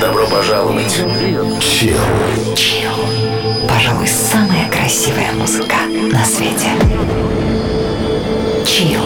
Добро 0.00 0.26
пожаловать. 0.26 1.02
Чил. 1.62 1.96
Пожалуй, 3.66 4.06
самая 4.06 4.68
красивая 4.70 5.32
музыка 5.32 5.76
на 6.12 6.22
свете. 6.26 6.72
Чил 8.66 9.00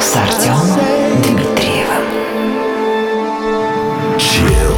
с 0.00 0.16
Артемом 0.16 0.80
Дмитриевым. 1.22 2.02
Чил. 4.18 4.75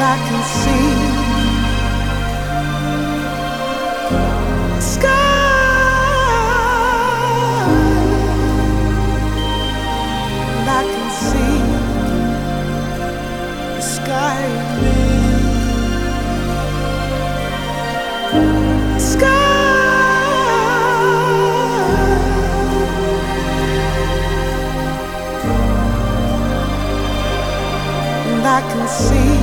I 0.00 0.16
can 0.28 0.42
see 0.44 0.94
sky, 4.80 5.18
I 10.68 10.82
can 10.92 11.10
see 11.10 11.58
the 13.74 13.80
sky 13.80 14.44
and 28.30 28.46
I 28.46 28.60
can 28.70 28.86
see 28.88 29.37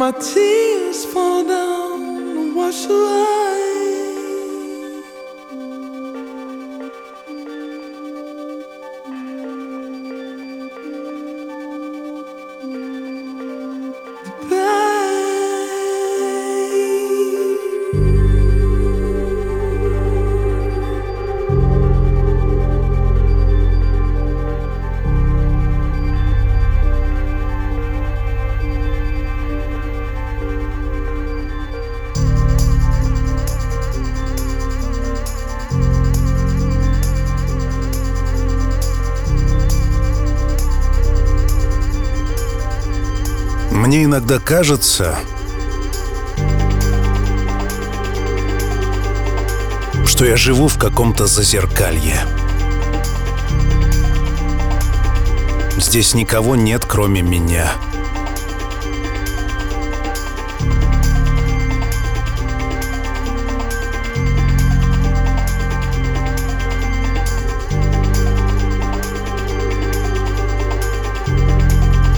My 0.00 0.12
tears 0.20 1.06
fall 1.06 1.44
down 1.44 2.00
and 2.36 2.54
wash 2.54 2.84
away. 2.84 3.65
Иногда 44.16 44.38
кажется, 44.38 45.14
что 50.06 50.24
я 50.24 50.38
живу 50.38 50.68
в 50.68 50.78
каком-то 50.78 51.26
зазеркалье. 51.26 52.16
Здесь 55.76 56.14
никого 56.14 56.56
нет, 56.56 56.86
кроме 56.86 57.20
меня. 57.20 57.70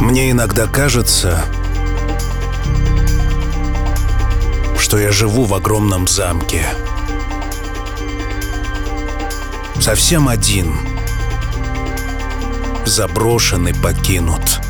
Мне 0.01 0.31
иногда 0.31 0.69
кажется, 0.69 1.45
что 4.89 4.97
я 4.97 5.13
живу 5.13 5.45
в 5.45 5.53
огромном 5.53 6.09
замке. 6.09 6.65
Совсем 9.79 10.31
один. 10.31 10.75
Заброшен 12.87 13.69
и 13.69 13.75
покинут. 13.75 14.61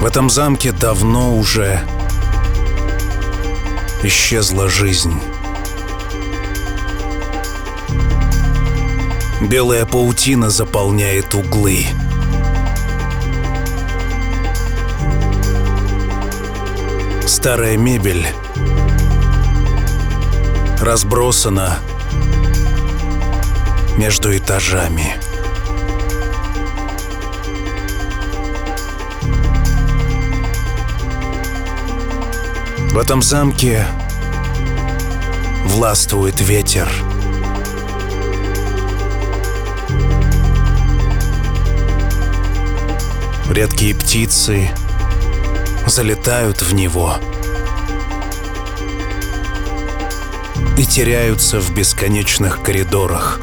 В 0.00 0.06
этом 0.06 0.30
замке 0.30 0.72
давно 0.72 1.36
уже 1.36 1.82
исчезла 4.02 4.70
жизнь. 4.70 5.20
Белая 9.40 9.86
паутина 9.86 10.50
заполняет 10.50 11.32
углы. 11.32 11.86
Старая 17.24 17.76
мебель 17.76 18.26
разбросана 20.80 21.78
между 23.96 24.36
этажами. 24.36 25.14
В 32.90 32.98
этом 32.98 33.22
замке 33.22 33.86
властвует 35.64 36.40
ветер— 36.40 36.88
Редкие 43.50 43.94
птицы 43.94 44.70
залетают 45.86 46.60
в 46.60 46.74
него 46.74 47.16
и 50.76 50.84
теряются 50.84 51.58
в 51.58 51.74
бесконечных 51.74 52.62
коридорах. 52.62 53.40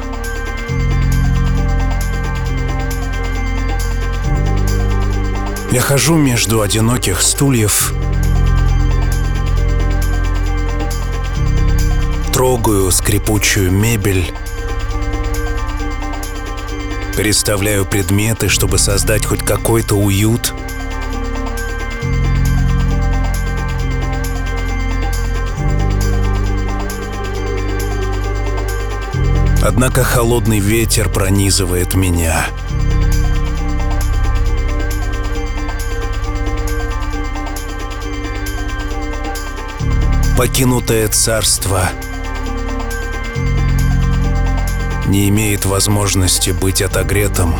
Я 5.72 5.80
хожу 5.80 6.14
между 6.14 6.62
одиноких 6.62 7.20
стульев, 7.20 7.92
трогаю 12.32 12.90
скрипучую 12.92 13.72
мебель, 13.72 14.32
переставляю 17.16 17.86
предметы, 17.86 18.48
чтобы 18.48 18.78
создать 18.78 19.24
хоть 19.24 19.40
какой-то 19.40 19.94
уют. 19.94 20.54
Однако 29.62 30.04
холодный 30.04 30.60
ветер 30.60 31.08
пронизывает 31.08 31.94
меня. 31.94 32.46
Покинутое 40.36 41.08
царство— 41.08 41.88
не 45.08 45.28
имеет 45.28 45.64
возможности 45.64 46.50
быть 46.50 46.82
отогретым. 46.82 47.54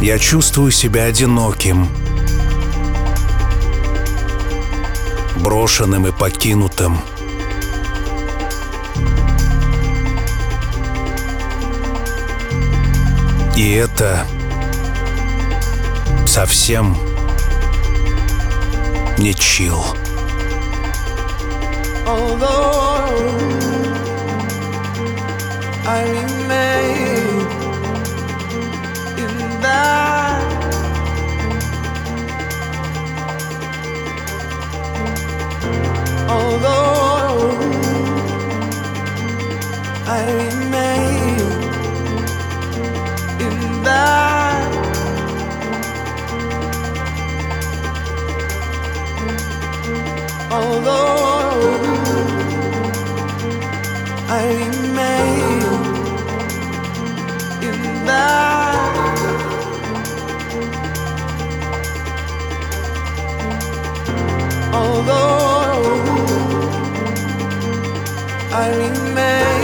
Я 0.00 0.18
чувствую 0.18 0.70
себя 0.70 1.04
одиноким, 1.04 1.88
брошенным 5.40 6.06
и 6.06 6.12
покинутым. 6.12 6.98
И 13.56 13.72
это 13.72 14.24
совсем 16.26 16.96
не 19.18 19.34
чил. 19.34 19.84
Although 22.08 23.28
I 25.84 26.00
remain 26.16 27.46
in 29.24 29.34
that 29.60 30.48
although 36.30 37.50
I 40.06 40.20
remain 40.40 41.40
in 43.46 43.82
that 43.82 44.72
although 50.50 51.27
I 54.30 54.44
remain 54.46 55.62
in 57.62 57.80
that 58.04 59.18
although 64.74 65.78
I 68.52 68.68
remain 68.76 69.57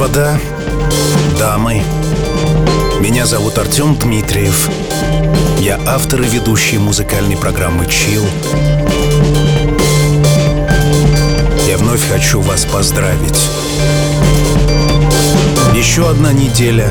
Господа, 0.00 0.40
дамы, 1.38 1.82
меня 3.00 3.26
зовут 3.26 3.58
Артем 3.58 3.94
Дмитриев. 3.96 4.70
Я 5.58 5.78
автор 5.86 6.22
и 6.22 6.24
ведущий 6.24 6.78
музыкальной 6.78 7.36
программы 7.36 7.84
«Чил». 7.84 8.24
Я 11.68 11.76
вновь 11.76 12.00
хочу 12.10 12.40
вас 12.40 12.64
поздравить. 12.64 13.46
Еще 15.74 16.08
одна 16.08 16.32
неделя 16.32 16.90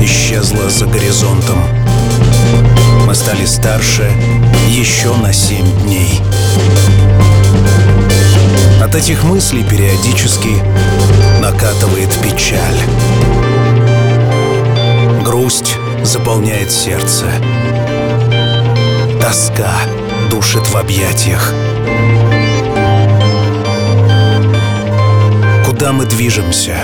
исчезла 0.00 0.70
за 0.70 0.86
горизонтом. 0.86 1.58
Мы 3.08 3.14
стали 3.16 3.44
старше 3.44 4.08
еще 4.68 5.16
на 5.16 5.32
семь 5.32 5.68
дней. 5.80 6.20
От 8.80 8.94
этих 8.94 9.24
мыслей 9.24 9.62
периодически 9.62 10.62
накатывает 11.40 12.08
печаль. 12.20 12.80
Грусть 15.22 15.76
заполняет 16.02 16.70
сердце. 16.70 17.26
Тоска 19.20 19.70
душит 20.30 20.66
в 20.66 20.76
объятиях. 20.76 21.52
Куда 25.66 25.92
мы 25.92 26.06
движемся? 26.06 26.76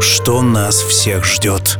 Что 0.00 0.42
нас 0.42 0.76
всех 0.76 1.24
ждет? 1.24 1.78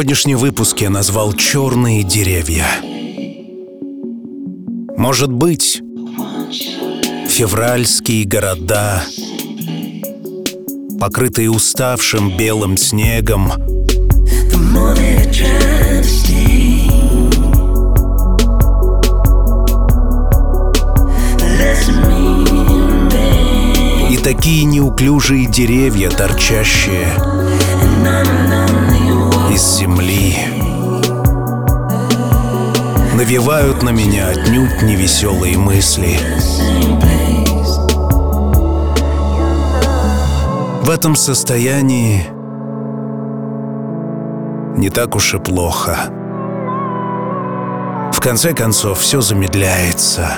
Сегодняшний 0.00 0.34
выпуск 0.34 0.80
я 0.80 0.88
назвал 0.88 1.34
«Черные 1.34 2.02
деревья». 2.02 2.64
Может 4.96 5.30
быть, 5.30 5.82
февральские 7.28 8.24
города, 8.24 9.02
покрытые 10.98 11.50
уставшим 11.50 12.34
белым 12.34 12.78
снегом, 12.78 13.52
и 24.08 24.16
такие 24.16 24.64
неуклюжие 24.64 25.44
деревья, 25.44 26.08
торчащие 26.08 27.06
из 29.50 29.78
земли 29.78 30.36
навевают 33.14 33.82
на 33.82 33.90
меня 33.90 34.28
отнюдь 34.28 34.82
невеселые 34.82 35.58
мысли. 35.58 36.18
В 40.82 40.88
этом 40.88 41.16
состоянии 41.16 42.26
не 44.76 44.88
так 44.88 45.16
уж 45.16 45.34
и 45.34 45.38
плохо. 45.38 45.96
В 48.12 48.20
конце 48.20 48.54
концов, 48.54 49.00
все 49.00 49.20
замедляется. 49.20 50.28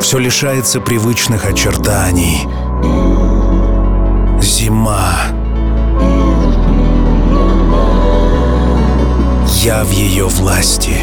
Все 0.00 0.18
лишается 0.18 0.80
привычных 0.80 1.44
очертаний. 1.44 2.48
Зима. 4.40 5.39
Я 9.62 9.84
в 9.84 9.90
ее 9.90 10.26
власти. 10.26 10.94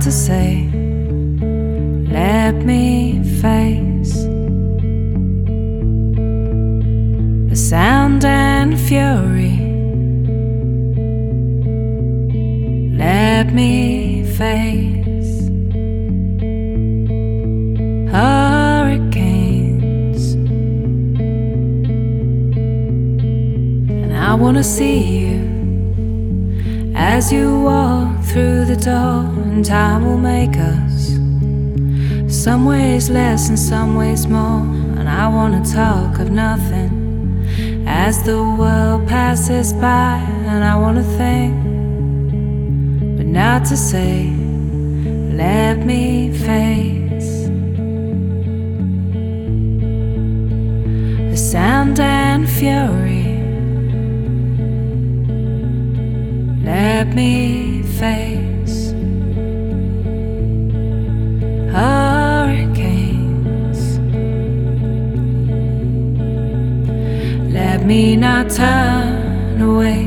To 0.00 0.12
say, 0.12 0.65
some 32.46 32.64
ways 32.64 33.10
less 33.10 33.48
and 33.48 33.58
some 33.58 33.96
ways 33.96 34.28
more. 34.28 34.60
And 34.98 35.08
I 35.08 35.26
wanna 35.26 35.64
talk 35.64 36.20
of 36.20 36.30
nothing 36.30 37.44
as 37.88 38.22
the 38.22 38.40
world 38.40 39.08
passes 39.08 39.72
by, 39.72 40.18
and 40.50 40.62
I 40.62 40.76
wanna 40.76 41.02
think, 41.18 41.54
but 43.16 43.26
not 43.26 43.64
to 43.70 43.76
say, 43.76 44.30
let 45.44 45.84
me 45.84 46.30
face 46.50 47.48
the 51.30 51.36
sound 51.52 51.98
and 51.98 52.48
fury. 52.48 53.26
Let 56.64 57.08
me 57.12 57.82
face 57.82 58.92
hurricanes. 61.72 62.15
Let 67.76 67.84
me 67.84 68.16
not 68.16 68.48
turn 68.48 69.60
away 69.60 70.06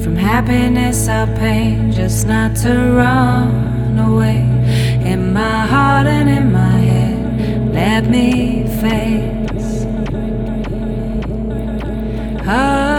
from 0.00 0.14
happiness 0.14 1.08
or 1.08 1.26
pain, 1.36 1.90
just 1.90 2.28
not 2.28 2.54
to 2.58 2.72
run 2.94 3.98
away 3.98 4.42
in 5.04 5.32
my 5.32 5.66
heart 5.66 6.06
and 6.06 6.28
in 6.30 6.52
my 6.52 6.78
head. 6.78 7.74
Let 7.74 8.08
me 8.08 8.68
face 8.80 9.82
hurricanes. 12.44 12.89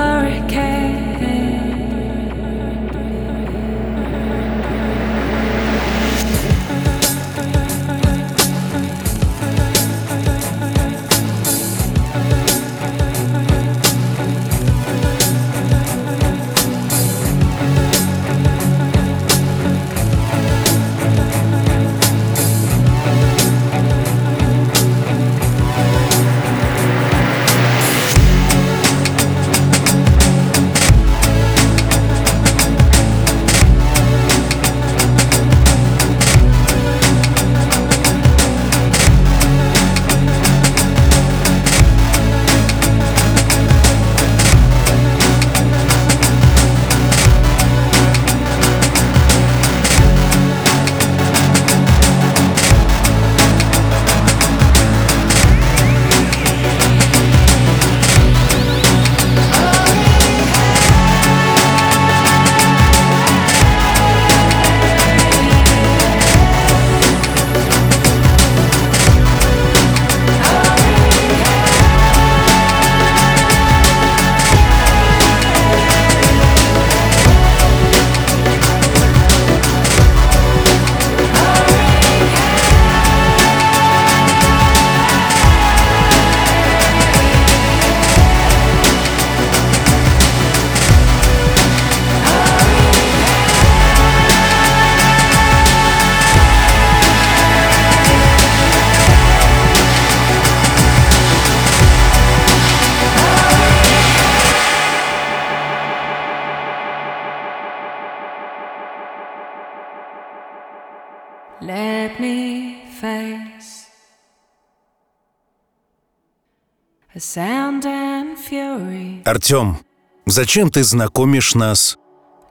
Артем, 119.23 119.77
зачем 120.25 120.69
ты 120.69 120.83
знакомишь 120.83 121.55
нас 121.55 121.97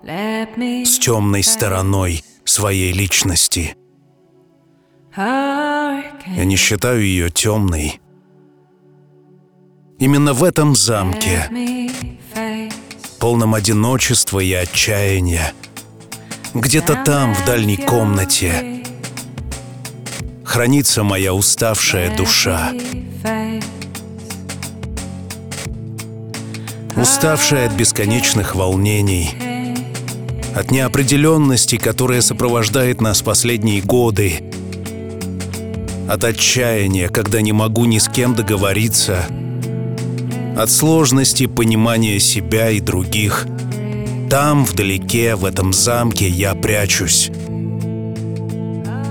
с 0.03 0.99
темной 0.99 1.43
стороной 1.43 2.25
своей 2.47 2.91
личности? 2.93 3.77
Я 5.15 6.45
не 6.45 6.57
считаю 6.57 7.03
ее 7.03 7.29
темной. 7.29 8.01
Именно 9.99 10.33
в 10.33 10.43
этом 10.45 10.75
замке, 10.75 11.51
полном 13.19 13.55
одиночества 13.55 14.41
и 14.41 14.53
отчаяния, 14.55 15.53
где-то 16.55 17.03
там, 17.05 17.35
в 17.35 17.45
дальней 17.45 17.77
комнате, 17.77 18.83
хранится 20.43 21.03
моя 21.03 21.35
уставшая 21.35 22.17
душа, 22.17 22.73
уставшая 26.97 27.69
от 27.69 27.73
бесконечных 27.75 28.55
волнений, 28.55 29.31
от 30.55 30.71
неопределенности, 30.71 31.77
которая 31.77 32.21
сопровождает 32.21 33.01
нас 33.01 33.23
последние 33.23 33.81
годы, 33.81 34.43
от 36.09 36.25
отчаяния, 36.25 37.09
когда 37.09 37.41
не 37.41 37.53
могу 37.53 37.85
ни 37.85 37.99
с 37.99 38.09
кем 38.09 38.35
договориться, 38.35 39.27
от 40.57 40.71
сложности 40.71 41.47
понимания 41.47 42.19
себя 42.19 42.71
и 42.71 42.81
других. 42.81 43.47
Там, 44.29 44.65
вдалеке, 44.65 45.35
в 45.35 45.45
этом 45.45 45.73
замке, 45.73 46.29
я 46.29 46.55
прячусь. 46.55 47.31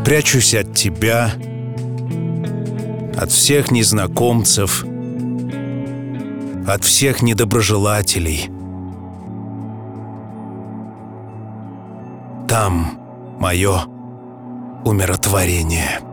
Прячусь 0.06 0.54
от 0.54 0.76
тебя, 0.76 1.34
от 3.18 3.32
всех 3.32 3.72
незнакомцев, 3.72 4.86
от 6.70 6.84
всех 6.84 7.22
недоброжелателей. 7.22 8.50
Там 12.48 13.00
мое 13.40 13.86
умиротворение. 14.86 16.09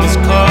comes 0.00 0.16
cold. 0.26 0.49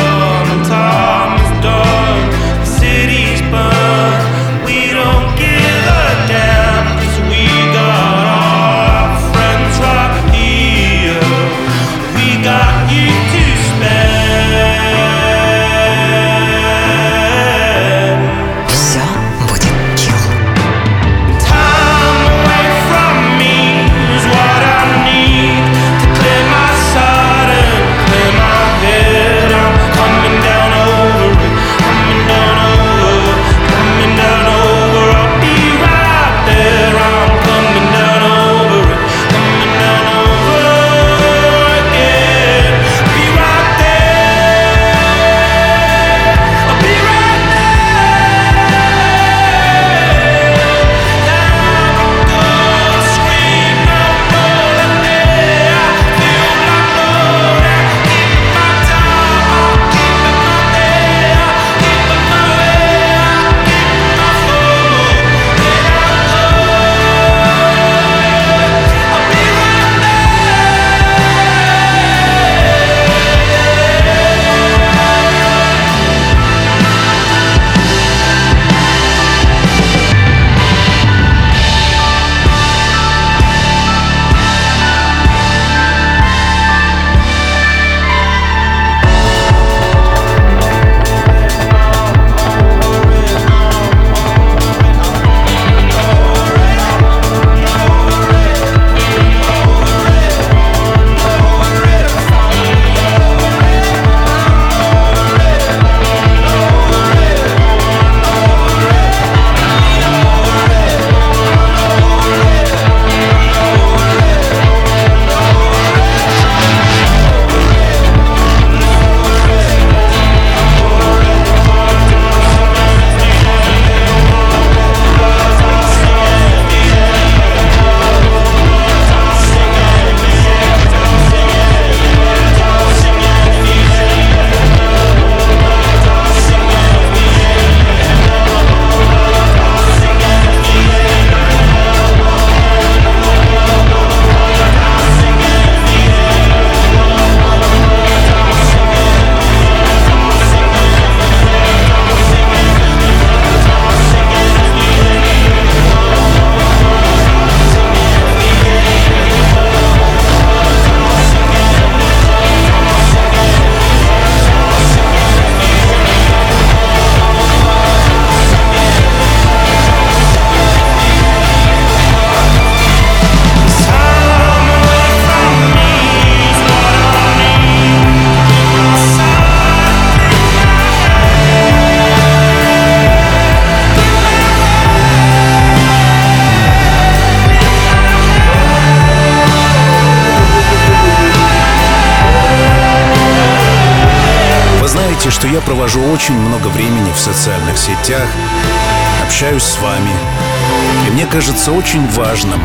Кажется 201.39 201.71
очень 201.71 202.06
важным 202.10 202.60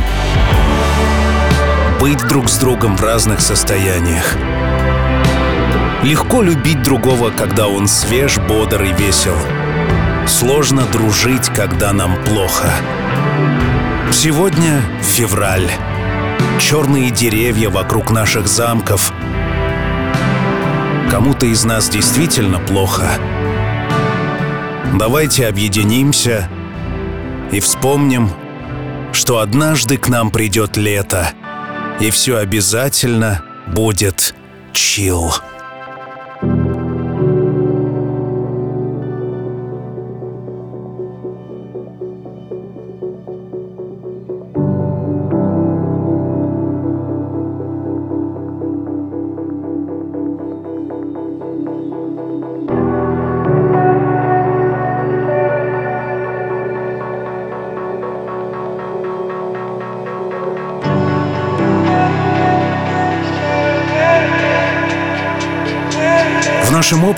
быть 2.00 2.18
друг 2.26 2.48
с 2.48 2.58
другом 2.58 2.96
в 2.96 3.02
разных 3.04 3.40
состояниях. 3.40 4.34
Легко 6.02 6.42
любить 6.42 6.82
другого, 6.82 7.30
когда 7.30 7.68
он 7.68 7.86
свеж, 7.86 8.38
бодр 8.38 8.82
и 8.82 8.92
весел. 8.92 9.36
Сложно 10.26 10.82
дружить, 10.86 11.50
когда 11.54 11.92
нам 11.92 12.16
плохо. 12.24 12.68
Сегодня 14.12 14.82
февраль. 15.02 15.70
Черные 16.58 17.12
деревья 17.12 17.70
вокруг 17.70 18.10
наших 18.10 18.48
замков. 18.48 19.12
Кому-то 21.12 21.46
из 21.46 21.62
нас 21.64 21.88
действительно 21.88 22.58
плохо. 22.58 23.08
Давайте 24.98 25.46
объединимся 25.46 26.48
и 27.52 27.60
вспомним, 27.60 28.30
что 29.14 29.38
однажды 29.38 29.96
к 29.96 30.08
нам 30.08 30.30
придет 30.30 30.76
лето, 30.76 31.30
и 32.00 32.10
все 32.10 32.38
обязательно 32.38 33.42
будет 33.66 34.34
чил. 34.72 35.32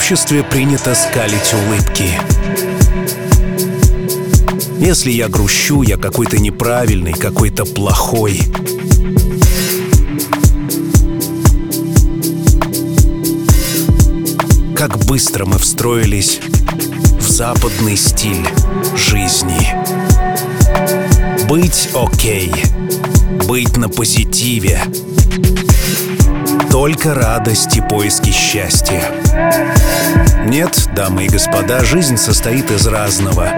Обществе 0.09 0.41
принято 0.41 0.95
скалить 0.95 1.53
улыбки. 1.53 2.09
Если 4.79 5.11
я 5.11 5.27
грущу, 5.27 5.81
я 5.81 5.97
какой-то 5.97 6.37
неправильный, 6.37 7.11
какой-то 7.11 7.65
плохой. 7.65 8.39
Как 14.77 14.97
быстро 15.07 15.43
мы 15.43 15.57
встроились 15.57 16.39
в 17.19 17.27
западный 17.29 17.97
стиль 17.97 18.47
жизни. 18.95 19.75
Быть 21.49 21.89
окей, 21.93 22.49
быть 23.45 23.75
на 23.75 23.89
позитиве, 23.89 24.81
только 26.77 27.15
радость 27.15 27.75
и 27.75 27.81
поиски 27.81 28.29
счастья. 28.29 29.01
Нет, 30.45 30.87
дамы 30.93 31.25
и 31.25 31.27
господа, 31.27 31.83
жизнь 31.83 32.17
состоит 32.17 32.69
из 32.69 32.85
разного. 32.85 33.49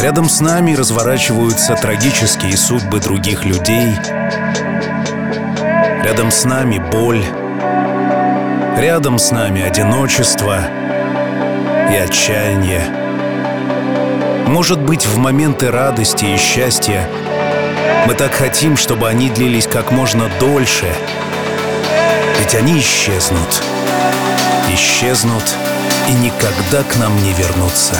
Рядом 0.00 0.30
с 0.30 0.40
нами 0.40 0.72
разворачиваются 0.72 1.74
трагические 1.74 2.56
судьбы 2.56 3.00
других 3.00 3.44
людей. 3.44 3.92
Рядом 6.04 6.30
с 6.30 6.46
нами 6.46 6.78
боль. 6.78 7.22
Рядом 8.78 9.18
с 9.18 9.30
нами 9.30 9.60
одиночество 9.60 10.60
и 11.92 11.96
отчаяние. 11.96 12.80
Может 14.46 14.80
быть, 14.80 15.04
в 15.04 15.18
моменты 15.18 15.70
радости 15.70 16.24
и 16.24 16.38
счастья 16.38 17.06
мы 18.06 18.14
так 18.14 18.32
хотим, 18.32 18.76
чтобы 18.76 19.08
они 19.08 19.30
длились 19.30 19.66
как 19.66 19.90
можно 19.90 20.30
дольше. 20.40 20.92
Ведь 22.38 22.54
они 22.54 22.80
исчезнут. 22.80 23.62
Исчезнут 24.72 25.44
и 26.08 26.12
никогда 26.12 26.82
к 26.82 26.96
нам 26.96 27.22
не 27.22 27.32
вернутся. 27.32 27.96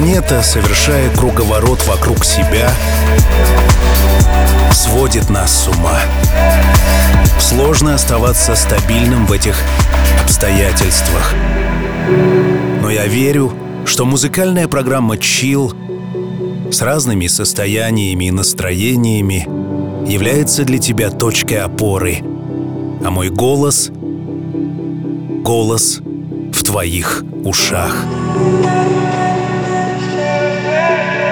Планета, 0.00 0.40
совершая 0.42 1.14
круговорот 1.14 1.86
вокруг 1.86 2.24
себя, 2.24 2.70
сводит 4.72 5.28
нас 5.28 5.52
с 5.52 5.68
ума. 5.68 5.98
Сложно 7.38 7.94
оставаться 7.94 8.54
стабильным 8.54 9.26
в 9.26 9.32
этих 9.32 9.56
обстоятельствах. 10.22 11.34
Но 12.80 12.88
я 12.90 13.06
верю, 13.06 13.52
что 13.84 14.06
музыкальная 14.06 14.68
программа 14.68 15.16
Chill 15.16 16.72
с 16.72 16.80
разными 16.80 17.26
состояниями 17.26 18.24
и 18.24 18.30
настроениями 18.30 19.46
является 20.10 20.64
для 20.64 20.78
тебя 20.78 21.10
точкой 21.10 21.58
опоры, 21.58 22.20
а 23.04 23.10
мой 23.10 23.28
голос— 23.28 23.90
голос 25.44 26.00
в 26.54 26.62
твоих 26.64 27.22
ушах. 27.44 28.06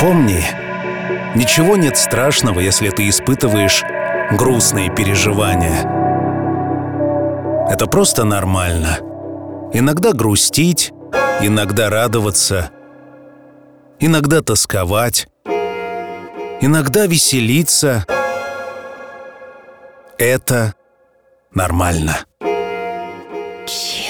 Помни, 0.01 0.45
ничего 1.35 1.77
нет 1.77 1.97
страшного, 1.97 2.61
если 2.61 2.91
ты 2.91 3.09
испытываешь 3.09 3.83
грустные 4.33 4.95
переживания. 4.95 5.81
Это 7.69 7.87
просто 7.87 8.25
нормально. 8.25 8.99
Иногда 9.73 10.13
грустить, 10.13 10.93
иногда 11.41 11.91
радоваться, 11.91 12.71
иногда 13.99 14.41
тосковать, 14.41 15.27
иногда 16.61 17.07
веселиться. 17.07 18.07
Это 20.17 20.75
нормально. 21.53 22.19
I 23.69 24.08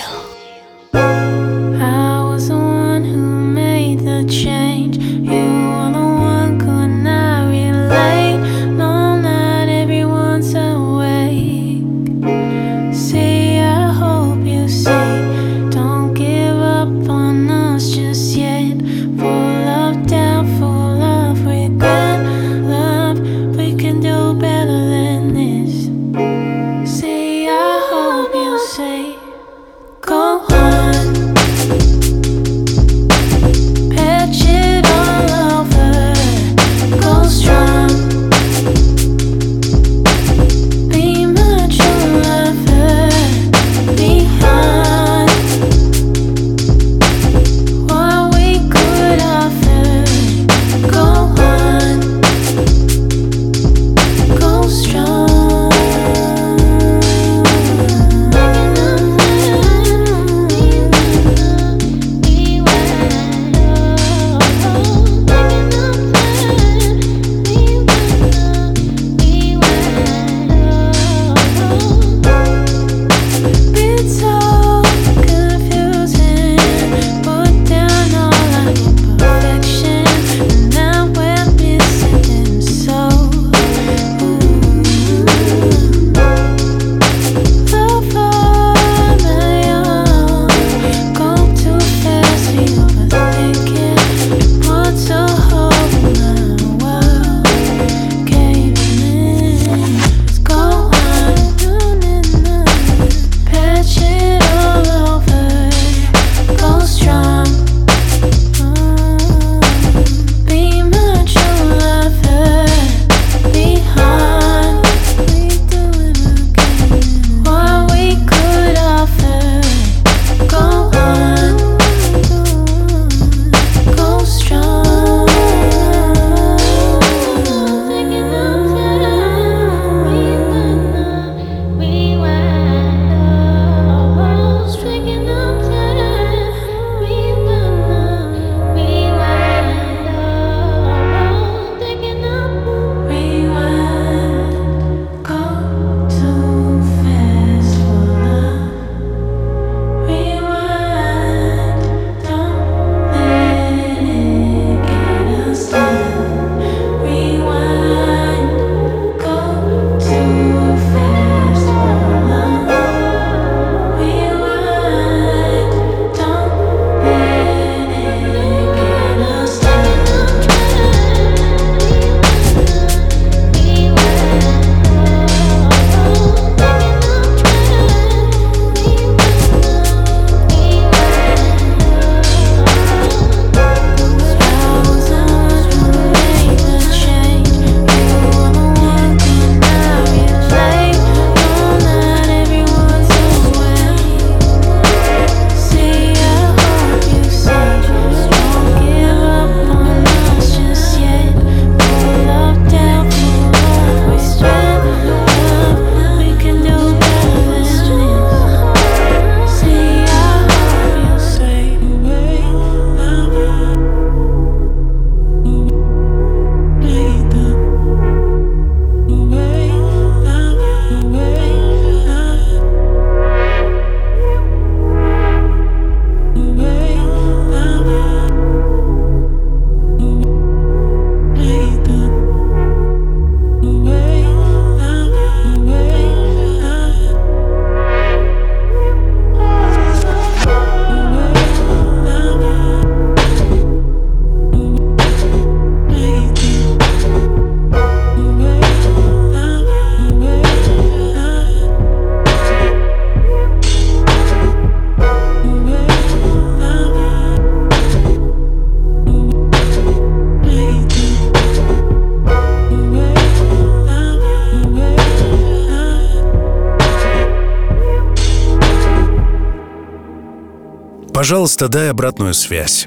Пожалуйста, 271.18 271.66
дай 271.66 271.90
обратную 271.90 272.32
связь. 272.32 272.86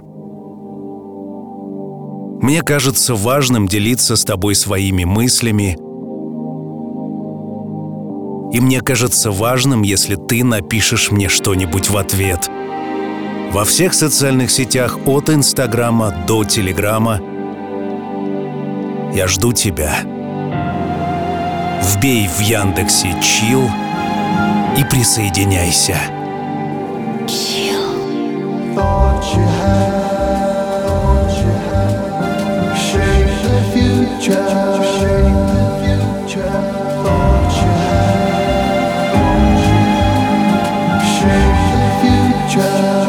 Мне 2.42 2.62
кажется 2.62 3.14
важным 3.14 3.68
делиться 3.68 4.16
с 4.16 4.24
тобой 4.24 4.56
своими 4.56 5.04
мыслями. 5.04 5.78
И 8.56 8.62
мне 8.62 8.80
кажется 8.80 9.32
важным, 9.32 9.82
если 9.82 10.16
ты 10.16 10.46
напишешь 10.46 11.12
мне 11.12 11.28
что-нибудь 11.28 11.90
в 11.90 11.98
ответ. 11.98 12.50
Во 13.52 13.66
всех 13.66 13.94
социальных 13.94 14.50
сетях 14.50 14.98
от 15.06 15.30
Инстаграма 15.30 16.16
до 16.26 16.46
Телеграма 16.46 17.20
я 19.14 19.28
жду 19.28 19.52
тебя. 19.52 20.04
Вбей 21.84 22.30
в 22.30 22.40
Яндексе 22.40 23.14
«Чил» 23.22 23.70
и 24.78 24.86
присоединяйся. 24.86 26.21
You 29.36 29.46
had, 29.60 30.84
thought 30.86 31.32
you 31.40 31.52
had, 31.68 32.76
shape 32.78 33.34
the 33.46 33.58
future, 33.74 34.50
shape 34.96 35.42
the 35.52 35.64
future, 35.82 36.56
thought 37.04 37.54
you 37.62 37.72
had, 37.88 38.32
shape 41.16 41.62
the 41.74 41.86
future, 42.02 43.01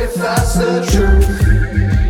if 0.00 0.14
that's 0.14 0.54
the 0.54 0.80
truth. 0.90 2.09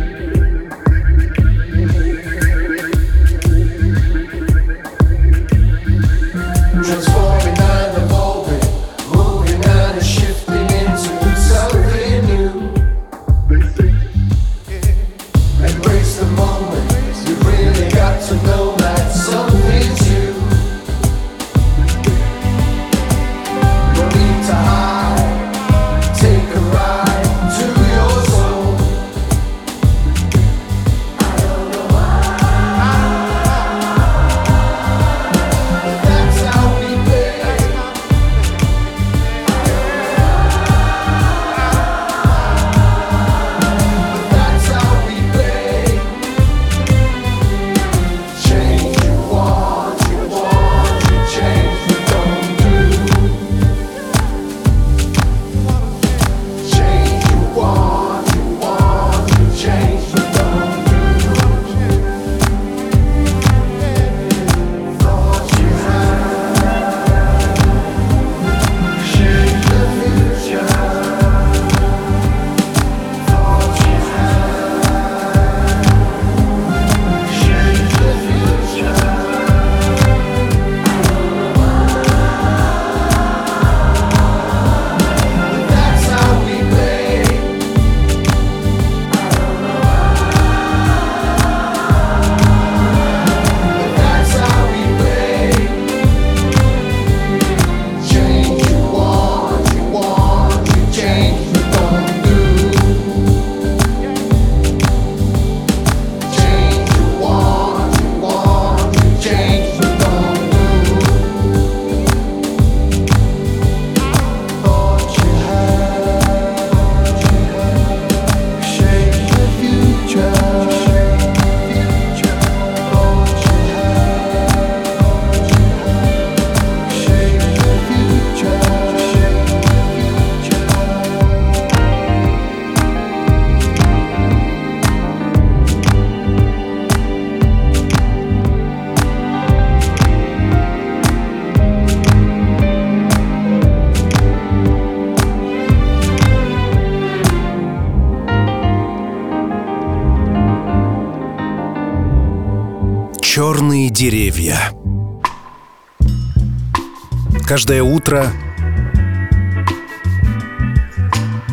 Каждое 157.51 157.83
утро 157.83 158.31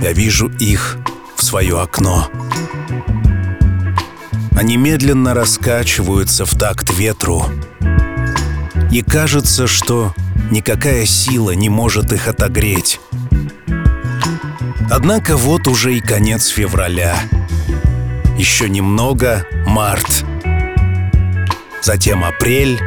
я 0.01 0.13
вижу 0.13 0.49
их 0.61 0.97
в 1.35 1.43
свое 1.43 1.81
окно. 1.81 2.31
Они 4.57 4.77
медленно 4.77 5.35
раскачиваются 5.35 6.47
в 6.47 6.57
такт 6.57 6.97
ветру. 6.97 7.47
И 8.93 9.03
кажется, 9.03 9.67
что 9.67 10.15
никакая 10.53 11.05
сила 11.05 11.51
не 11.51 11.69
может 11.69 12.13
их 12.13 12.29
отогреть. 12.29 13.01
Однако 14.93 15.37
вот 15.37 15.67
уже 15.67 15.97
и 15.97 16.01
конец 16.01 16.47
февраля. 16.47 17.17
Еще 18.39 18.69
немного— 18.69 19.45
март. 19.67 20.25
Затем 21.83 22.23
апрель, 22.23 22.79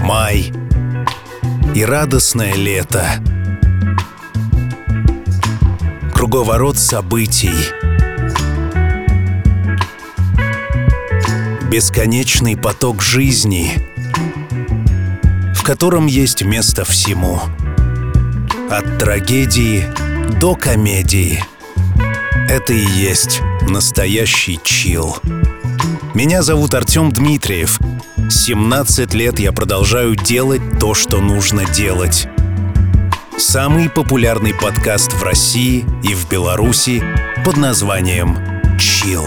май 0.00 0.50
и 1.74 1.84
радостное 1.84 2.54
лето. 2.54 3.04
Круговорот 6.14 6.78
событий. 6.78 7.54
Бесконечный 11.68 12.56
поток 12.56 13.02
жизни, 13.02 13.72
в 15.52 15.64
котором 15.64 16.06
есть 16.06 16.44
место 16.44 16.84
всему. 16.84 17.40
От 18.70 18.98
трагедии 18.98 19.84
до 20.40 20.54
комедии. 20.54 21.42
Это 22.48 22.72
и 22.72 22.86
есть 22.86 23.42
настоящий 23.62 24.60
чил. 24.62 25.16
Меня 26.14 26.42
зовут 26.42 26.74
Артем 26.74 27.10
Дмитриев. 27.10 27.80
17 28.34 29.14
лет 29.14 29.38
я 29.38 29.52
продолжаю 29.52 30.16
делать 30.16 30.60
то, 30.80 30.92
что 30.92 31.20
нужно 31.20 31.64
делать. 31.66 32.26
Самый 33.38 33.88
популярный 33.88 34.52
подкаст 34.52 35.12
в 35.12 35.22
России 35.22 35.86
и 36.02 36.14
в 36.14 36.28
Беларуси 36.28 37.02
под 37.44 37.56
названием 37.56 38.36
«Чил». 38.78 39.24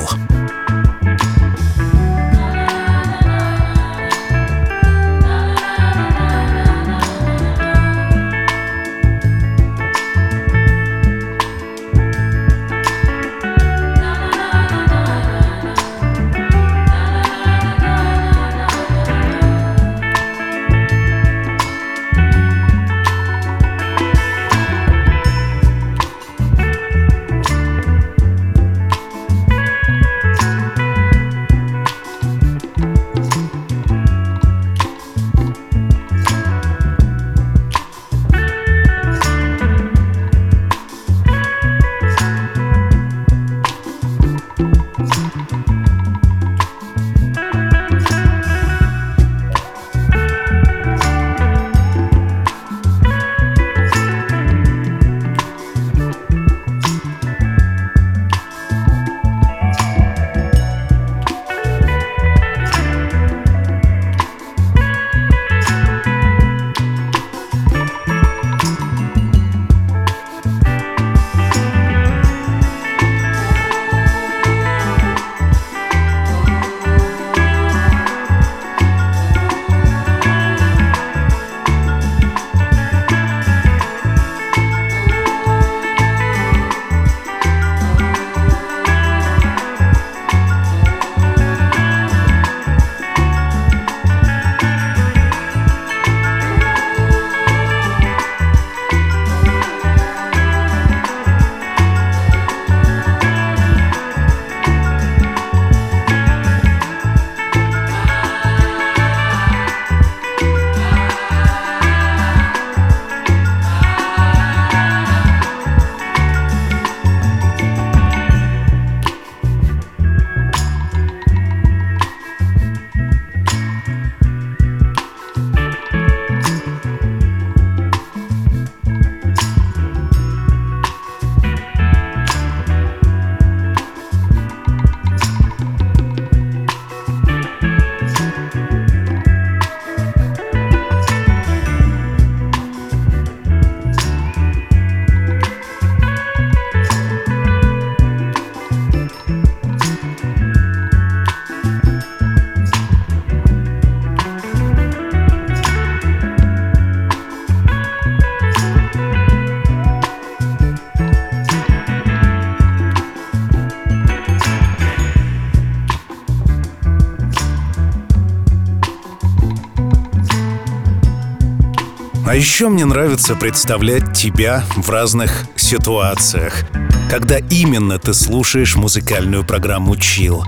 Еще 172.38 172.70
мне 172.70 172.86
нравится 172.86 173.36
представлять 173.36 174.14
тебя 174.16 174.64
в 174.76 174.92
разных 174.92 175.46
ситуациях, 175.56 176.62
когда 177.10 177.40
именно 177.40 177.98
ты 177.98 178.14
слушаешь 178.14 178.76
музыкальную 178.76 179.44
программу 179.44 179.96
«Чил». 179.98 180.44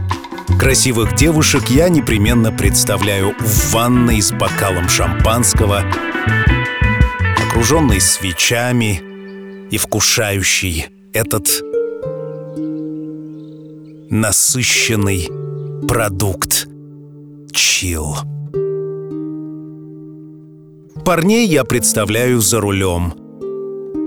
Красивых 0.59 1.15
девушек 1.15 1.69
я 1.69 1.89
непременно 1.89 2.51
представляю 2.51 3.33
в 3.39 3.71
ванной 3.71 4.21
с 4.21 4.31
бокалом 4.31 4.87
шампанского, 4.87 5.83
окруженной 7.47 8.01
свечами 8.01 9.01
и 9.71 9.77
вкушающий 9.77 10.87
этот 11.11 11.47
насыщенный 14.11 15.27
продукт 15.87 16.67
чил 17.51 18.15
парней 21.09 21.47
я 21.47 21.63
представляю 21.63 22.39
за 22.39 22.61
рулем. 22.61 23.15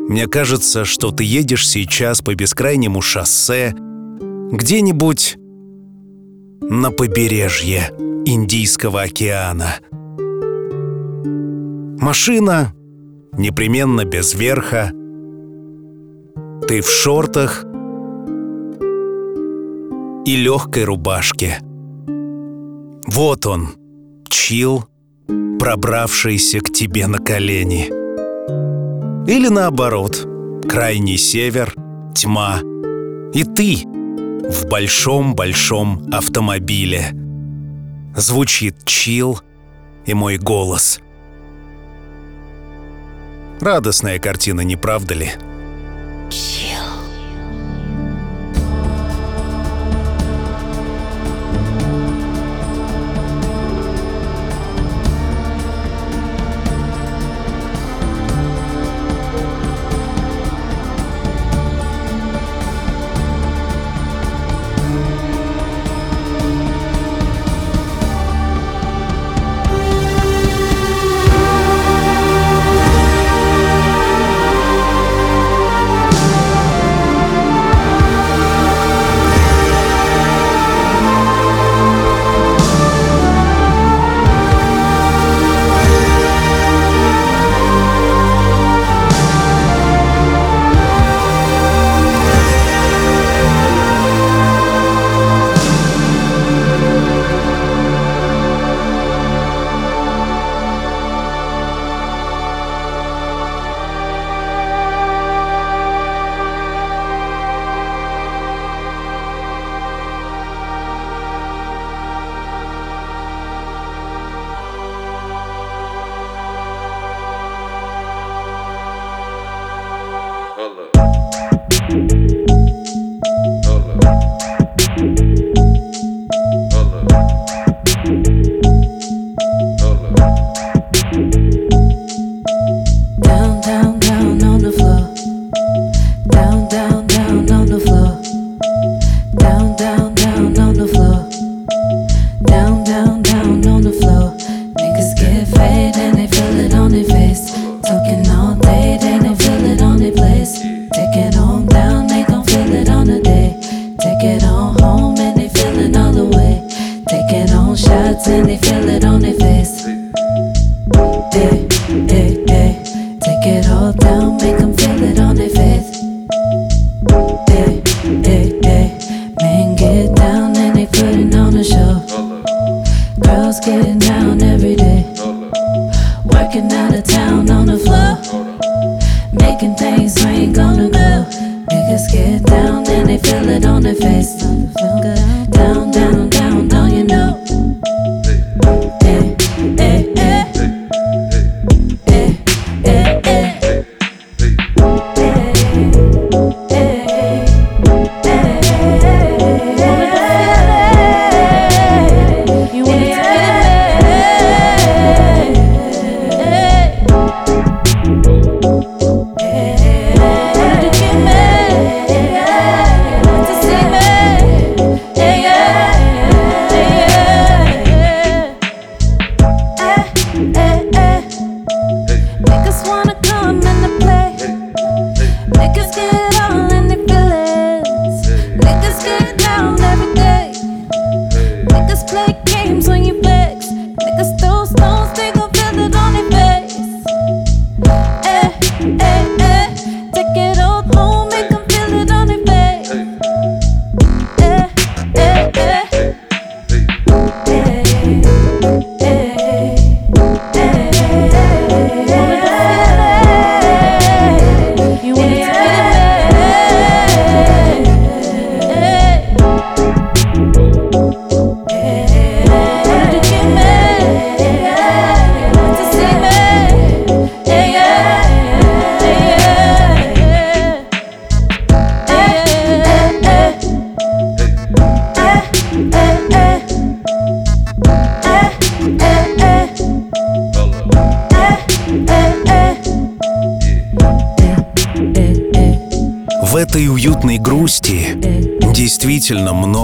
Мне 0.08 0.28
кажется, 0.28 0.84
что 0.84 1.10
ты 1.10 1.24
едешь 1.24 1.68
сейчас 1.68 2.22
по 2.22 2.32
бескрайнему 2.32 3.00
шоссе 3.02 3.74
где-нибудь 4.52 5.36
на 6.60 6.92
побережье 6.92 7.90
Индийского 8.24 9.02
океана. 9.02 9.80
Машина 12.00 12.72
непременно 13.32 14.04
без 14.04 14.34
верха. 14.34 14.92
Ты 16.68 16.82
в 16.82 16.88
шортах 16.88 17.64
и 20.24 20.36
легкой 20.36 20.84
рубашке. 20.84 21.58
Вот 23.08 23.44
он, 23.46 23.70
чил 24.28 24.84
пробравшийся 25.62 26.58
к 26.58 26.72
тебе 26.72 27.06
на 27.06 27.18
колени. 27.18 27.86
Или 29.30 29.46
наоборот, 29.46 30.26
крайний 30.68 31.16
север, 31.16 31.72
тьма, 32.16 32.58
и 33.32 33.44
ты 33.44 33.84
в 33.86 34.66
большом-большом 34.66 36.08
автомобиле. 36.12 37.12
Звучит 38.16 38.84
чил 38.84 39.40
и 40.04 40.14
мой 40.14 40.36
голос. 40.36 40.98
Радостная 43.60 44.18
картина, 44.18 44.62
не 44.62 44.74
правда 44.74 45.14
ли? 45.14 45.30
Yeah. 46.30 46.71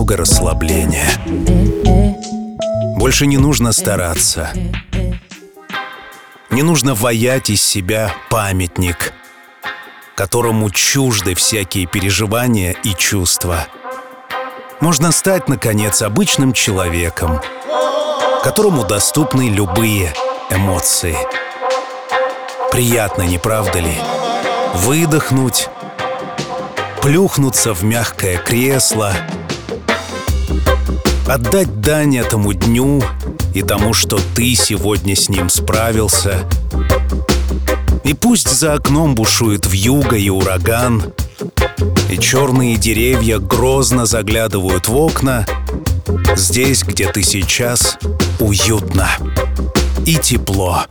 немного 0.09 0.17
расслабления. 0.17 1.11
Больше 2.97 3.27
не 3.27 3.37
нужно 3.37 3.73
стараться. 3.73 4.51
Не 6.51 6.63
нужно 6.63 6.95
воять 6.95 7.51
из 7.51 7.63
себя 7.63 8.15
памятник, 8.31 9.13
которому 10.15 10.71
чужды 10.71 11.35
всякие 11.35 11.87
переживания 11.87 12.73
и 12.73 12.95
чувства. 12.95 13.67
Можно 14.81 15.13
стать, 15.13 15.49
наконец, 15.49 16.01
обычным 16.01 16.55
человеком, 16.55 17.41
которому 18.43 18.85
доступны 18.85 19.51
любые 19.51 20.15
эмоции. 20.51 21.17
Приятно, 22.73 23.23
не 23.23 23.39
правда 23.39 23.81
ли? 23.81 23.95
Выдохнуть, 24.75 25.69
плюхнуться 27.03 27.75
в 27.75 27.85
мягкое 27.85 28.39
кресло— 28.39 29.13
Отдать 31.29 31.83
дань 31.83 32.17
этому 32.17 32.55
дню 32.55 33.03
и 33.55 33.63
тому, 33.63 33.93
что 33.93 34.19
ты 34.35 34.55
сегодня 34.55 35.15
с 35.15 35.29
ним 35.29 35.51
справился. 35.51 36.49
И 38.03 38.15
пусть 38.15 38.49
за 38.49 38.73
окном 38.73 39.15
бушует 39.15 39.67
вьюга 39.67 40.17
и 40.17 40.31
ураган, 40.31 41.13
и 42.11 42.17
черные 42.17 42.79
деревья 42.79 43.39
грозно 43.39 44.07
заглядывают 44.07 44.89
в 44.89 44.97
окна, 44.97 45.45
здесь, 46.35 46.83
где 46.83 47.13
ты 47.13 47.23
сейчас, 47.23 47.99
уютно 48.41 49.09
и 50.07 50.15
тепло. 50.15 50.85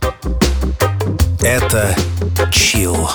Это 1.40 1.96
чил. 2.52 3.10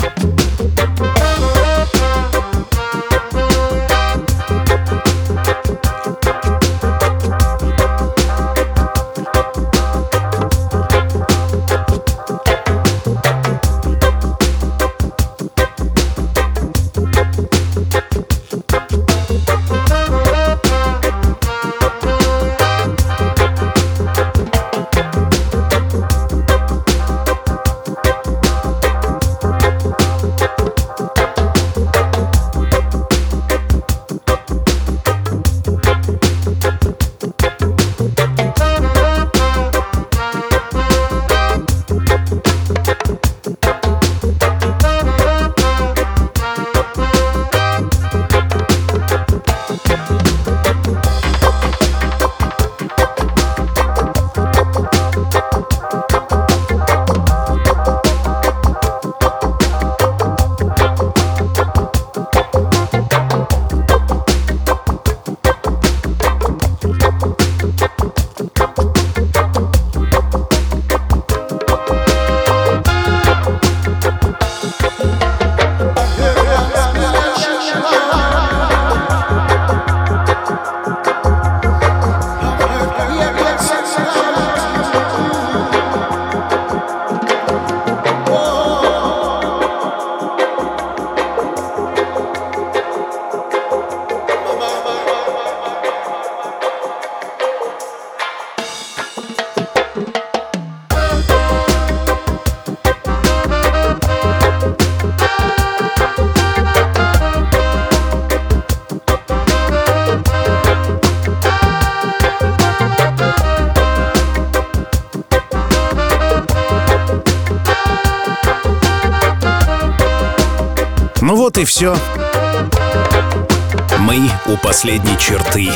Последней 124.84 125.18
черты. 125.18 125.70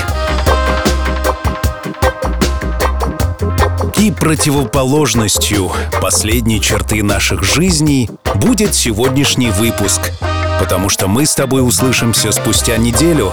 И 3.96 4.12
противоположностью 4.12 5.72
последней 6.02 6.60
черты 6.60 7.02
наших 7.04 7.42
жизней 7.42 8.10
будет 8.36 8.76
сегодняшний 8.76 9.50
выпуск, 9.52 10.12
потому 10.60 10.90
что 10.90 11.08
мы 11.08 11.26
с 11.26 11.36
тобой 11.36 11.66
услышимся 11.66 12.34
спустя 12.34 12.76
неделю. 12.76 13.32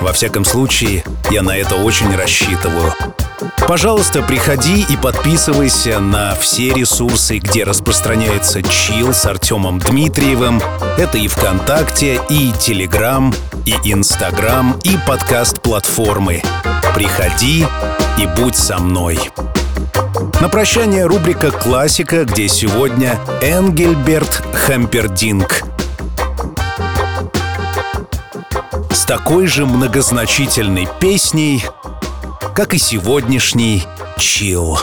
Во 0.00 0.14
всяком 0.14 0.46
случае, 0.46 1.04
я 1.30 1.42
на 1.42 1.54
это 1.54 1.74
очень 1.74 2.16
рассчитываю. 2.16 2.94
Пожалуйста, 3.68 4.22
приходи 4.22 4.86
и 4.88 4.96
подписывайся 4.96 6.00
на 6.00 6.34
все 6.34 6.72
ресурсы, 6.72 7.36
где 7.36 7.64
распространяется 7.64 8.62
чил 8.62 9.12
с 9.12 9.26
Артемом 9.26 9.80
Дмитриевым. 9.80 10.62
Это 10.96 11.18
и 11.18 11.28
ВКонтакте, 11.28 12.20
и 12.30 12.52
Телеграм, 12.58 13.34
и 13.66 13.74
Инстаграм, 13.84 14.78
и 14.82 14.96
подкаст-платформы. 15.06 16.42
Приходи 16.94 17.66
и 18.18 18.26
будь 18.36 18.56
со 18.56 18.78
мной. 18.78 19.18
На 20.40 20.48
прощание 20.48 21.06
рубрика 21.06 21.50
«Классика», 21.50 22.24
где 22.24 22.48
сегодня 22.48 23.18
Энгельберт 23.40 24.42
Хампердинг. 24.52 25.62
С 28.90 29.04
такой 29.04 29.46
же 29.46 29.66
многозначительной 29.66 30.88
песней, 31.00 31.64
как 32.54 32.74
и 32.74 32.78
сегодняшний 32.78 33.84
чил. 34.18 34.78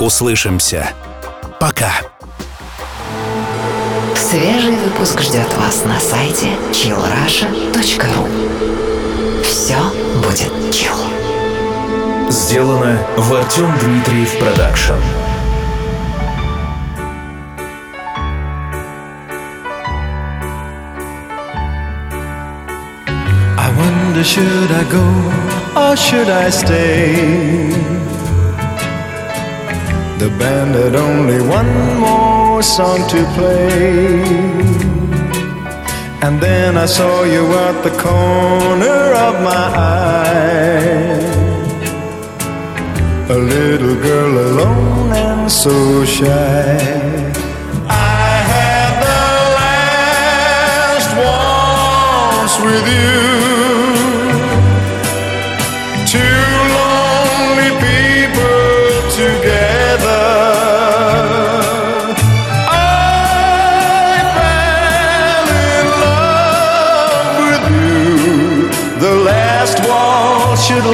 Услышимся. 0.00 0.90
Пока. 1.60 1.92
Свежий 4.30 4.76
выпуск 4.76 5.22
ждет 5.22 5.50
вас 5.56 5.86
на 5.86 5.98
сайте 5.98 6.48
chillrussia.ru 6.70 9.42
Все 9.42 9.78
будет 10.22 10.52
chill. 10.70 10.92
Сделано 12.28 12.98
в 13.16 13.34
Артем 13.34 13.72
Дмитриев 13.78 14.38
Продакшн. 14.38 14.92
I 23.56 23.70
wonder 23.78 24.22
should 24.22 24.70
I 24.70 24.84
go 24.90 25.32
or 25.74 25.96
should 25.96 26.28
I 26.28 26.50
stay? 26.50 27.97
The 30.18 30.30
band 30.30 30.74
had 30.74 30.96
only 30.96 31.40
one 31.40 32.00
more 32.00 32.60
song 32.60 33.08
to 33.08 33.24
play. 33.36 34.18
And 36.26 36.40
then 36.40 36.76
I 36.76 36.86
saw 36.86 37.22
you 37.22 37.46
at 37.66 37.84
the 37.84 37.90
corner 37.90 39.14
of 39.26 39.34
my 39.44 39.66
eye. 39.76 41.22
A 43.30 43.38
little 43.38 43.94
girl 43.94 44.32
alone 44.48 45.12
and 45.12 45.48
so 45.48 46.04
shy. 46.04 46.76
I 47.86 48.32
had 48.52 48.92
the 49.06 49.24
last 49.60 51.10
waltz 51.22 52.54
with 52.66 52.86
you. 52.92 53.37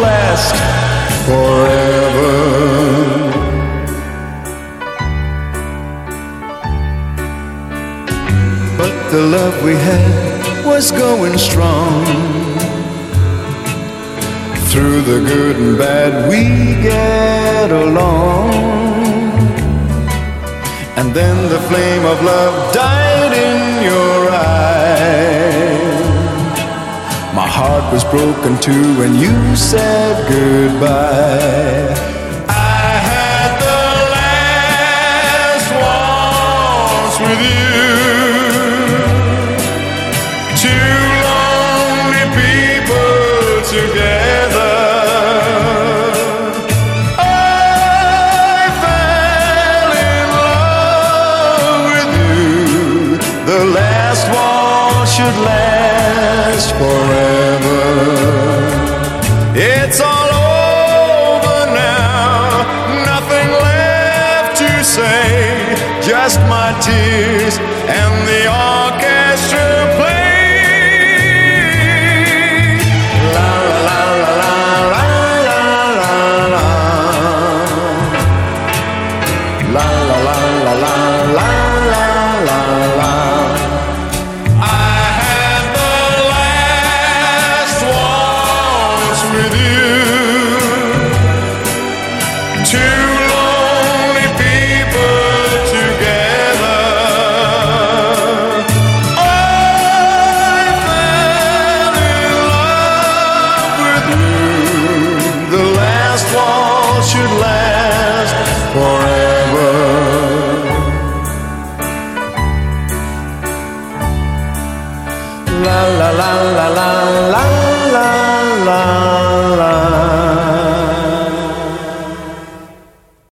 Last 0.01 0.55
forever. 1.27 2.33
But 8.79 8.95
the 9.11 9.23
love 9.23 9.63
we 9.63 9.75
had 9.75 10.67
was 10.67 10.91
going 10.91 11.39
strong. 11.39 12.05
Through 14.71 15.03
the 15.03 15.21
good 15.21 15.57
and 15.57 15.79
bad, 15.79 16.29
we 16.29 16.43
get 16.83 17.71
along. 17.71 18.53
And 20.97 21.15
then 21.15 21.49
the 21.49 21.61
flame 21.69 22.05
of 22.05 22.23
love 22.23 22.75
died 22.75 23.33
in 23.33 23.85
your 23.85 24.24
heart 27.67 27.87
was 27.93 28.05
broken 28.05 28.59
too 28.61 28.85
when 28.99 29.15
you 29.15 29.57
said 29.57 30.15
goodbye. 30.29 31.95
I 32.49 32.91
had 33.09 33.51
the 33.67 33.83
last 34.17 35.69
waltz 35.81 37.17
with 37.25 37.41
you. 37.49 37.74
Just 66.07 66.39
my 66.41 66.69
tears 66.81 67.59